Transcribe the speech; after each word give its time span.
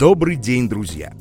Добрый 0.00 0.36
день, 0.36 0.66
друзья! 0.66 1.12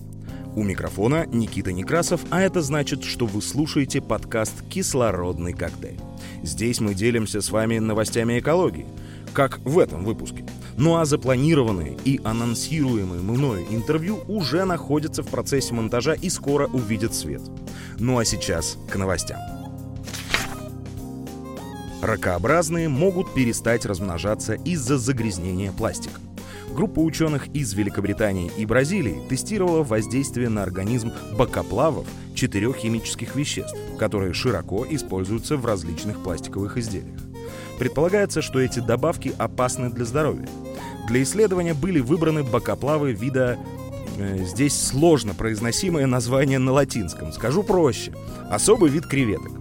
У 0.56 0.64
микрофона 0.64 1.26
Никита 1.26 1.74
Некрасов, 1.74 2.22
а 2.30 2.40
это 2.40 2.62
значит, 2.62 3.04
что 3.04 3.26
вы 3.26 3.42
слушаете 3.42 4.00
подкаст 4.00 4.54
«Кислородный 4.70 5.52
коктейль». 5.52 6.00
Здесь 6.44 6.80
мы 6.80 6.94
делимся 6.94 7.42
с 7.42 7.52
вами 7.52 7.80
новостями 7.80 8.40
экологии, 8.40 8.86
как 9.34 9.60
в 9.66 9.80
этом 9.80 10.06
выпуске. 10.06 10.46
Ну 10.78 10.96
а 10.96 11.04
запланированные 11.04 11.98
и 12.06 12.22
анонсируемые 12.24 13.22
мною 13.22 13.66
интервью 13.70 14.22
уже 14.30 14.64
находятся 14.64 15.24
в 15.24 15.28
процессе 15.28 15.74
монтажа 15.74 16.14
и 16.14 16.30
скоро 16.30 16.68
увидят 16.68 17.14
свет. 17.14 17.42
Ну 17.98 18.18
а 18.18 18.24
сейчас 18.24 18.78
к 18.90 18.96
новостям. 18.96 19.42
Ракообразные 22.02 22.88
могут 22.88 23.34
перестать 23.34 23.86
размножаться 23.86 24.54
из-за 24.54 24.98
загрязнения 24.98 25.74
пластика. 25.74 26.22
Группа 26.74 27.00
ученых 27.00 27.48
из 27.48 27.74
Великобритании 27.74 28.52
и 28.58 28.66
Бразилии 28.66 29.22
тестировала 29.28 29.84
воздействие 29.84 30.50
на 30.50 30.64
организм 30.64 31.12
бокоплавов 31.38 32.06
четырех 32.36 32.78
химических 32.78 33.36
веществ, 33.36 33.76
которые 33.98 34.34
широко 34.34 34.86
используются 34.90 35.58
в 35.58 35.66
различных 35.66 36.22
пластиковых 36.24 36.78
изделиях. 36.78 37.20
Предполагается, 37.80 38.42
что 38.42 38.60
эти 38.60 38.80
добавки 38.80 39.34
опасны 39.38 39.90
для 39.90 40.06
здоровья. 40.06 40.48
Для 41.08 41.24
исследования 41.24 41.74
были 41.74 42.00
выбраны 42.00 42.44
бокоплавы 42.44 43.14
вида 43.14 43.58
э, 44.18 44.44
здесь 44.46 44.80
сложно 44.80 45.34
произносимое 45.34 46.06
название 46.06 46.60
на 46.60 46.72
латинском. 46.72 47.32
Скажу 47.34 47.64
проще. 47.64 48.14
Особый 48.50 48.90
вид 48.90 49.08
креветок. 49.08 49.52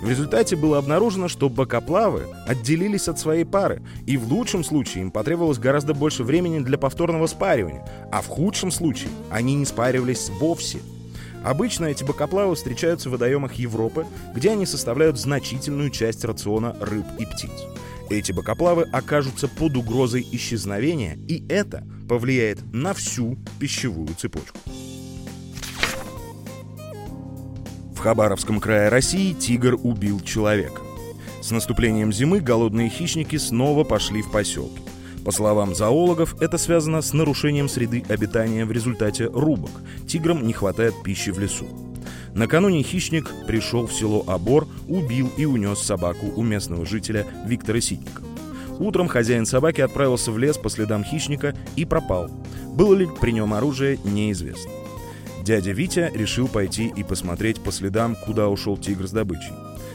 В 0.00 0.08
результате 0.08 0.54
было 0.54 0.78
обнаружено, 0.78 1.26
что 1.26 1.48
бокоплавы 1.48 2.26
отделились 2.46 3.08
от 3.08 3.18
своей 3.18 3.44
пары, 3.44 3.82
и 4.06 4.16
в 4.16 4.32
лучшем 4.32 4.62
случае 4.62 5.02
им 5.02 5.10
потребовалось 5.10 5.58
гораздо 5.58 5.92
больше 5.92 6.22
времени 6.22 6.60
для 6.60 6.78
повторного 6.78 7.26
спаривания, 7.26 7.84
а 8.12 8.22
в 8.22 8.28
худшем 8.28 8.70
случае 8.70 9.10
они 9.30 9.54
не 9.56 9.64
спаривались 9.64 10.30
вовсе. 10.38 10.78
Обычно 11.44 11.86
эти 11.86 12.04
бокоплавы 12.04 12.54
встречаются 12.54 13.08
в 13.08 13.12
водоемах 13.12 13.54
Европы, 13.54 14.06
где 14.34 14.50
они 14.50 14.66
составляют 14.66 15.18
значительную 15.18 15.90
часть 15.90 16.24
рациона 16.24 16.76
рыб 16.80 17.04
и 17.18 17.26
птиц. 17.26 17.50
Эти 18.08 18.32
бокоплавы 18.32 18.84
окажутся 18.92 19.48
под 19.48 19.76
угрозой 19.76 20.26
исчезновения, 20.30 21.18
и 21.28 21.44
это 21.48 21.84
повлияет 22.08 22.60
на 22.72 22.94
всю 22.94 23.36
пищевую 23.58 24.14
цепочку. 24.16 24.58
В 27.98 28.00
Хабаровском 28.00 28.60
крае 28.60 28.90
России 28.90 29.32
тигр 29.32 29.76
убил 29.82 30.20
человека. 30.20 30.82
С 31.42 31.50
наступлением 31.50 32.12
зимы 32.12 32.38
голодные 32.38 32.90
хищники 32.90 33.34
снова 33.34 33.82
пошли 33.82 34.22
в 34.22 34.30
поселки. 34.30 34.80
По 35.24 35.32
словам 35.32 35.74
зоологов, 35.74 36.40
это 36.40 36.58
связано 36.58 37.02
с 37.02 37.12
нарушением 37.12 37.68
среды 37.68 38.04
обитания 38.08 38.64
в 38.64 38.70
результате 38.70 39.26
рубок. 39.26 39.72
Тиграм 40.06 40.46
не 40.46 40.52
хватает 40.52 40.94
пищи 41.02 41.30
в 41.30 41.40
лесу. 41.40 41.66
Накануне 42.34 42.84
хищник 42.84 43.28
пришел 43.48 43.88
в 43.88 43.92
село 43.92 44.22
Обор, 44.28 44.68
убил 44.86 45.32
и 45.36 45.44
унес 45.44 45.80
собаку 45.80 46.26
у 46.36 46.44
местного 46.44 46.86
жителя 46.86 47.26
Виктора 47.46 47.80
Ситникова. 47.80 48.28
Утром 48.78 49.08
хозяин 49.08 49.44
собаки 49.44 49.80
отправился 49.80 50.30
в 50.30 50.38
лес 50.38 50.56
по 50.56 50.70
следам 50.70 51.02
хищника 51.02 51.52
и 51.74 51.84
пропал. 51.84 52.30
Было 52.76 52.94
ли 52.94 53.08
при 53.20 53.32
нем 53.32 53.54
оружие, 53.54 53.98
неизвестно. 54.04 54.70
Дядя 55.48 55.70
Витя 55.72 56.10
решил 56.14 56.46
пойти 56.46 56.92
и 56.94 57.02
посмотреть 57.02 57.58
по 57.58 57.72
следам, 57.72 58.16
куда 58.16 58.48
ушел 58.48 58.76
тигр 58.76 59.08
с 59.08 59.12
добычей. 59.12 59.54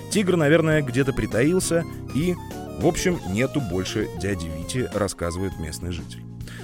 Тигр, 0.10 0.36
наверное, 0.36 0.82
где-то 0.82 1.14
притаился 1.14 1.84
и, 2.16 2.34
в 2.80 2.88
общем, 2.88 3.20
нету 3.30 3.62
больше 3.62 4.10
дяди 4.20 4.48
Вити, 4.48 4.90
рассказывает 4.96 5.60
местный 5.60 5.92
житель. 5.92 6.24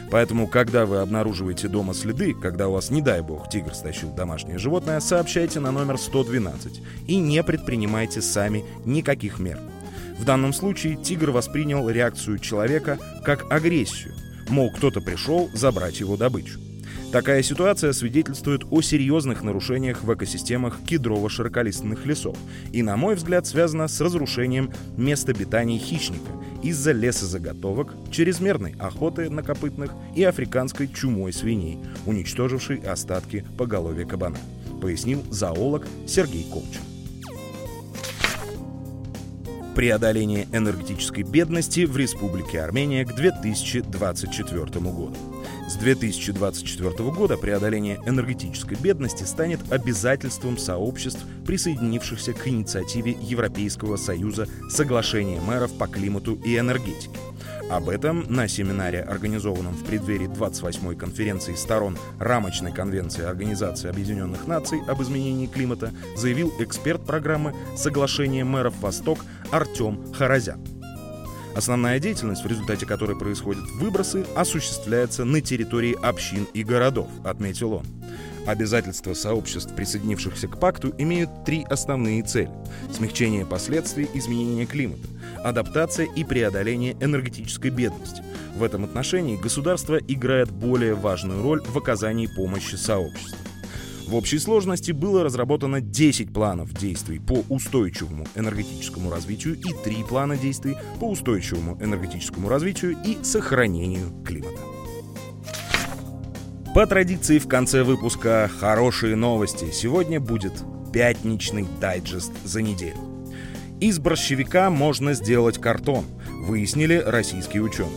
Поэтому, 0.10 0.48
когда 0.48 0.88
вы 0.88 1.02
обнаруживаете 1.02 1.68
дома 1.68 1.94
следы, 1.94 2.34
когда 2.34 2.68
у 2.68 2.72
вас, 2.72 2.90
не 2.90 3.04
дай 3.04 3.22
бог, 3.22 3.48
тигр 3.48 3.76
стащил 3.76 4.10
домашнее 4.10 4.58
животное, 4.58 5.00
сообщайте 5.02 5.60
на 5.60 5.70
номер 5.70 6.00
112 6.00 6.82
и 7.06 7.18
не 7.18 7.44
предпринимайте 7.44 8.24
сами 8.24 8.66
никаких 8.86 9.38
мер. 9.38 9.60
В 10.18 10.26
данном 10.26 10.52
случае 10.52 10.96
тигр 10.96 11.30
воспринял 11.30 11.88
реакцию 11.92 12.40
человека 12.40 12.98
как 13.24 13.52
агрессию, 13.52 14.16
мол, 14.50 14.72
кто-то 14.72 15.00
пришел 15.00 15.48
забрать 15.54 16.00
его 16.00 16.18
добычу. 16.18 16.60
Такая 17.12 17.42
ситуация 17.42 17.92
свидетельствует 17.92 18.62
о 18.70 18.82
серьезных 18.82 19.42
нарушениях 19.42 20.04
в 20.04 20.14
экосистемах 20.14 20.80
кедрово-широколиственных 20.88 22.06
лесов 22.06 22.38
и, 22.72 22.84
на 22.84 22.98
мой 22.98 23.16
взгляд, 23.16 23.48
связана 23.48 23.88
с 23.88 24.00
разрушением 24.00 24.72
мест 24.96 25.28
обитания 25.28 25.80
хищника 25.80 26.32
из-за 26.62 26.92
лесозаготовок, 26.92 27.96
чрезмерной 28.12 28.76
охоты 28.78 29.32
на 29.32 29.42
копытных 29.42 29.92
и 30.16 30.24
африканской 30.24 30.88
чумой 30.88 31.34
свиней, 31.34 31.80
уничтожившей 32.06 32.78
остатки 32.78 33.44
поголовья 33.58 34.06
кабана, 34.06 34.38
пояснил 34.80 35.24
зоолог 35.32 35.88
Сергей 36.06 36.44
Колчин 36.44 36.89
преодоление 39.80 40.46
энергетической 40.52 41.24
бедности 41.24 41.86
в 41.86 41.96
Республике 41.96 42.60
Армения 42.60 43.06
к 43.06 43.16
2024 43.16 44.66
году. 44.82 45.16
С 45.70 45.78
2024 45.78 47.10
года 47.12 47.38
преодоление 47.38 47.98
энергетической 48.06 48.76
бедности 48.76 49.24
станет 49.24 49.62
обязательством 49.72 50.58
сообществ, 50.58 51.24
присоединившихся 51.46 52.34
к 52.34 52.46
инициативе 52.50 53.16
Европейского 53.22 53.96
Союза 53.96 54.50
«Соглашение 54.70 55.40
мэров 55.40 55.72
по 55.78 55.88
климату 55.88 56.38
и 56.44 56.58
энергетике». 56.58 57.18
Об 57.70 57.88
этом 57.88 58.26
на 58.28 58.48
семинаре, 58.48 59.02
организованном 59.02 59.74
в 59.76 59.86
преддверии 59.86 60.28
28-й 60.28 60.96
конференции 60.96 61.54
сторон 61.54 62.00
Рамочной 62.18 62.72
конвенции 62.72 63.24
Организации 63.24 63.90
Объединенных 63.90 64.48
Наций 64.48 64.80
об 64.88 65.04
изменении 65.04 65.46
климата, 65.46 65.94
заявил 66.18 66.52
эксперт 66.58 67.06
программы 67.06 67.54
«Соглашение 67.78 68.44
мэров 68.44 68.74
Восток» 68.80 69.20
Артем 69.52 70.12
Харазян. 70.14 70.60
Основная 71.56 72.00
деятельность, 72.00 72.44
в 72.44 72.48
результате 72.48 72.88
которой 72.88 73.16
происходят 73.16 73.64
выбросы, 73.76 74.26
осуществляется 74.36 75.24
на 75.24 75.40
территории 75.40 75.96
общин 76.02 76.48
и 76.56 76.64
городов, 76.64 77.08
отметил 77.24 77.74
он. 77.74 77.86
Обязательства 78.48 79.14
сообществ, 79.14 79.76
присоединившихся 79.76 80.48
к 80.48 80.60
пакту, 80.60 80.92
имеют 80.98 81.30
три 81.46 81.64
основные 81.70 82.24
цели. 82.24 82.50
Смягчение 82.92 83.46
последствий 83.46 84.10
изменения 84.16 84.66
климата, 84.66 85.08
адаптация 85.44 86.06
и 86.06 86.24
преодоление 86.24 86.96
энергетической 87.00 87.70
бедности. 87.70 88.24
В 88.56 88.64
этом 88.64 88.84
отношении 88.84 89.38
государство 89.38 89.96
играет 89.96 90.52
более 90.52 90.96
важную 90.96 91.42
роль 91.42 91.62
в 91.62 91.78
оказании 91.78 92.28
помощи 92.28 92.76
сообществу. 92.76 93.38
В 94.08 94.16
общей 94.16 94.40
сложности 94.40 94.92
было 94.92 95.24
разработано 95.24 95.82
10 95.82 96.34
планов 96.34 96.74
действий 96.74 97.20
по 97.20 97.44
устойчивому 97.48 98.26
энергетическому 98.34 99.12
развитию 99.12 99.56
и 99.56 99.84
3 99.84 100.04
плана 100.10 100.36
действий 100.36 100.76
по 101.00 101.06
устойчивому 101.06 101.78
энергетическому 101.80 102.50
развитию 102.50 102.98
и 103.06 103.20
сохранению 103.24 104.10
климата. 104.26 104.60
По 106.74 106.88
традиции 106.88 107.40
в 107.40 107.48
конце 107.48 107.84
выпуска 107.84 108.50
хорошие 108.60 109.16
новости. 109.16 109.70
Сегодня 109.72 110.20
будет 110.20 110.54
пятничный 110.92 111.68
дайджест 111.80 112.32
за 112.44 112.62
неделю. 112.62 113.09
Из 113.80 113.98
борщевика 113.98 114.70
можно 114.70 115.14
сделать 115.14 115.58
картон, 115.58 116.04
выяснили 116.30 117.02
российские 117.06 117.64
ученые. 117.64 117.96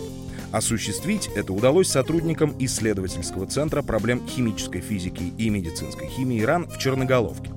Осуществить 0.53 1.29
это 1.35 1.53
удалось 1.53 1.89
сотрудникам 1.89 2.55
исследовательского 2.61 3.47
центра 3.47 3.83
проблем 3.83 4.25
химической 4.29 4.81
физики 4.81 5.33
и 5.37 5.51
медицинской 5.51 6.07
химии 6.07 6.41
РАН 6.41 6.69
в 6.69 6.79
Черноголовке. 6.79 7.51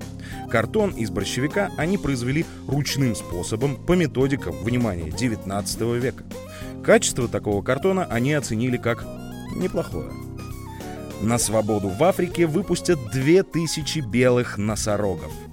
Картон 0.49 0.89
из 0.91 1.11
борщевика 1.11 1.69
они 1.77 1.99
произвели 1.99 2.47
ручным 2.67 3.13
способом 3.13 3.75
по 3.75 3.93
методикам, 3.93 4.55
внимания 4.63 5.11
19 5.11 5.81
века. 6.01 6.23
Качество 6.83 7.27
такого 7.27 7.61
картона 7.61 8.05
они 8.05 8.33
оценили 8.33 8.77
как 8.77 9.05
неплохое. 9.55 10.09
На 11.21 11.37
свободу 11.37 11.89
в 11.89 12.03
Африке 12.03 12.47
выпустят 12.47 12.97
2000 13.11 13.99
белых 13.99 14.57
носорогов– 14.57 15.31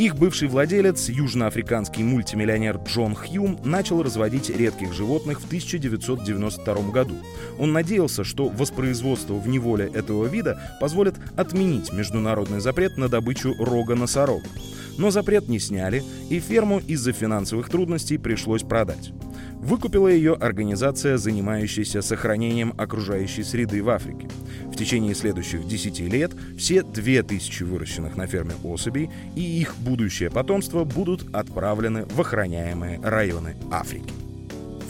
их 0.00 0.16
бывший 0.16 0.48
владелец, 0.48 1.10
южноафриканский 1.10 2.02
мультимиллионер 2.02 2.78
Джон 2.86 3.14
Хьюм, 3.14 3.60
начал 3.64 4.02
разводить 4.02 4.48
редких 4.48 4.94
животных 4.94 5.42
в 5.42 5.44
1992 5.44 6.90
году. 6.90 7.16
Он 7.58 7.72
надеялся, 7.72 8.24
что 8.24 8.48
воспроизводство 8.48 9.34
в 9.34 9.46
неволе 9.46 9.90
этого 9.92 10.24
вида 10.24 10.58
позволит 10.80 11.16
отменить 11.36 11.92
международный 11.92 12.60
запрет 12.60 12.96
на 12.96 13.10
добычу 13.10 13.54
рога 13.58 13.94
носорога. 13.94 14.46
Но 15.00 15.10
запрет 15.10 15.48
не 15.48 15.58
сняли, 15.58 16.04
и 16.28 16.40
ферму 16.40 16.78
из-за 16.78 17.12
финансовых 17.12 17.70
трудностей 17.70 18.18
пришлось 18.18 18.62
продать. 18.62 19.12
Выкупила 19.54 20.08
ее 20.08 20.34
организация, 20.34 21.16
занимающаяся 21.16 22.02
сохранением 22.02 22.74
окружающей 22.76 23.42
среды 23.42 23.82
в 23.82 23.88
Африке. 23.88 24.28
В 24.70 24.76
течение 24.76 25.14
следующих 25.14 25.66
10 25.66 26.00
лет 26.00 26.32
все 26.58 26.82
2000 26.82 27.62
выращенных 27.62 28.18
на 28.18 28.26
ферме 28.26 28.52
особей 28.62 29.08
и 29.34 29.40
их 29.40 29.74
будущее 29.78 30.30
потомство 30.30 30.84
будут 30.84 31.34
отправлены 31.34 32.04
в 32.04 32.20
охраняемые 32.20 33.00
районы 33.02 33.56
Африки. 33.70 34.12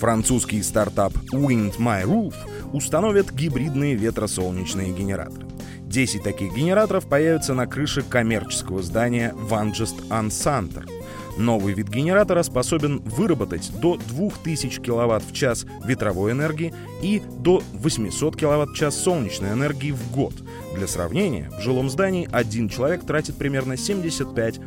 Французский 0.00 0.60
стартап 0.64 1.12
Wind 1.32 1.78
My 1.78 2.02
Roof 2.02 2.34
установит 2.72 3.32
гибридные 3.32 3.94
ветросолнечные 3.94 4.92
генераторы. 4.92 5.49
10 5.90 6.22
таких 6.22 6.54
генераторов 6.54 7.06
появятся 7.06 7.52
на 7.52 7.66
крыше 7.66 8.02
коммерческого 8.02 8.80
здания 8.80 9.34
Vanjest 9.36 10.08
Ansanter. 10.08 10.88
Новый 11.36 11.74
вид 11.74 11.88
генератора 11.88 12.44
способен 12.44 13.00
выработать 13.00 13.72
до 13.80 13.96
2000 13.96 14.80
кВт 14.80 15.24
в 15.28 15.32
час 15.32 15.66
ветровой 15.84 16.32
энергии 16.32 16.72
и 17.02 17.20
до 17.40 17.62
800 17.72 18.36
кВт 18.36 18.70
в 18.70 18.74
час 18.74 18.96
солнечной 19.02 19.52
энергии 19.52 19.90
в 19.90 20.12
год. 20.12 20.34
Для 20.76 20.86
сравнения, 20.86 21.50
в 21.58 21.60
жилом 21.60 21.90
здании 21.90 22.28
один 22.30 22.68
человек 22.68 23.04
тратит 23.04 23.36
примерно 23.36 23.72
75-100 23.72 24.60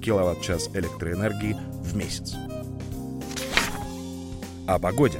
кВт 0.00 0.38
в 0.38 0.42
час 0.42 0.70
электроэнергии 0.72 1.56
в 1.82 1.94
месяц. 1.94 2.34
О 4.66 4.78
погоде. 4.78 5.18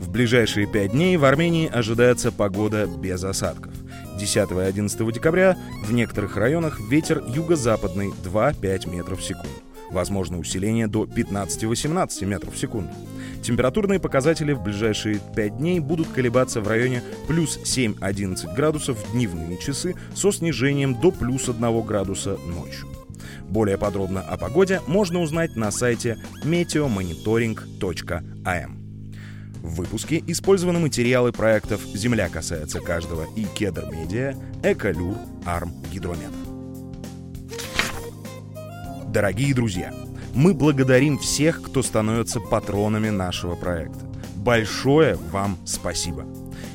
В 0.00 0.10
ближайшие 0.10 0.68
пять 0.68 0.92
дней 0.92 1.16
в 1.16 1.24
Армении 1.24 1.68
ожидается 1.68 2.30
погода 2.30 2.86
без 2.86 3.24
осадков. 3.24 3.72
10 4.16 4.50
и 4.50 4.54
11 4.54 5.12
декабря 5.12 5.56
в 5.84 5.92
некоторых 5.92 6.36
районах 6.36 6.80
ветер 6.80 7.22
юго-западный 7.26 8.12
2-5 8.24 8.90
метров 8.90 9.20
в 9.20 9.24
секунду. 9.24 9.48
Возможно 9.90 10.38
усиление 10.38 10.86
до 10.86 11.04
15-18 11.04 12.24
метров 12.24 12.54
в 12.54 12.58
секунду. 12.58 12.90
Температурные 13.42 14.00
показатели 14.00 14.52
в 14.52 14.62
ближайшие 14.62 15.20
5 15.36 15.58
дней 15.58 15.80
будут 15.80 16.08
колебаться 16.08 16.60
в 16.60 16.68
районе 16.68 17.02
плюс 17.28 17.58
7-11 17.62 18.54
градусов 18.54 18.98
в 18.98 19.12
дневные 19.12 19.58
часы 19.58 19.94
со 20.14 20.32
снижением 20.32 21.00
до 21.00 21.10
плюс 21.10 21.48
1 21.48 21.82
градуса 21.82 22.38
ночью. 22.46 22.88
Более 23.48 23.78
подробно 23.78 24.22
о 24.22 24.36
погоде 24.36 24.80
можно 24.86 25.20
узнать 25.20 25.54
на 25.54 25.70
сайте 25.70 26.18
meteomonitoring.am. 26.44 28.83
В 29.64 29.76
выпуске 29.76 30.22
использованы 30.26 30.78
материалы 30.78 31.32
проектов 31.32 31.80
«Земля 31.94 32.28
касается 32.28 32.80
каждого» 32.80 33.24
и 33.34 33.44
«Кедр 33.44 33.86
Медиа», 33.90 34.34
«Эколюр», 34.62 35.16
«Арм 35.46 35.72
Гидромет». 35.90 36.30
Дорогие 39.08 39.54
друзья, 39.54 39.94
мы 40.34 40.52
благодарим 40.52 41.18
всех, 41.18 41.62
кто 41.62 41.82
становится 41.82 42.40
патронами 42.40 43.08
нашего 43.08 43.54
проекта. 43.54 44.00
Большое 44.36 45.16
вам 45.32 45.56
спасибо. 45.64 46.26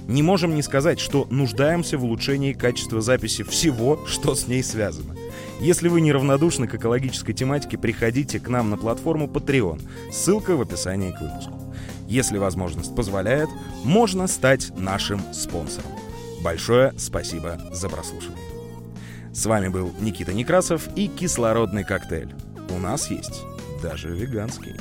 Не 0.08 0.24
можем 0.24 0.56
не 0.56 0.64
сказать, 0.64 1.00
что 1.00 1.28
нуждаемся 1.30 2.00
в 2.00 2.04
улучшении 2.04 2.54
качества 2.54 3.02
записи 3.02 3.44
всего, 3.44 4.04
что 4.08 4.34
с 4.34 4.48
ней 4.48 4.64
связано. 4.64 5.16
Если 5.60 5.90
вы 5.90 6.02
неравнодушны 6.02 6.68
к 6.68 6.74
экологической 6.74 7.34
тематике, 7.34 7.78
приходите 7.78 8.40
к 8.40 8.48
нам 8.50 8.72
на 8.72 8.78
платформу 8.78 9.28
Patreon. 9.28 9.80
Ссылка 10.12 10.56
в 10.56 10.62
описании 10.62 11.12
к 11.12 11.22
выпуску. 11.22 11.70
Если 12.10 12.40
возможность 12.40 12.96
позволяет, 12.96 13.50
можно 13.86 14.26
стать 14.26 14.76
нашим 14.76 15.22
спонсором. 15.32 15.92
Большое 16.44 16.92
спасибо 16.98 17.62
за 17.72 17.88
прослушивание. 17.88 18.44
С 19.32 19.46
вами 19.46 19.68
был 19.68 19.94
Никита 20.00 20.34
Некрасов 20.34 20.90
и 20.96 21.08
кислородный 21.08 21.84
коктейль. 21.84 22.34
У 22.72 22.80
нас 22.80 23.12
есть 23.12 23.44
даже 23.84 24.10
веганский. 24.10 24.76